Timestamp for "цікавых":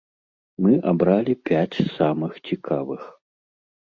2.47-3.01